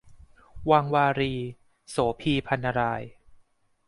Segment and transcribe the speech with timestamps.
[0.69, 1.33] วังวารี-
[1.89, 3.03] โสภี พรรณราย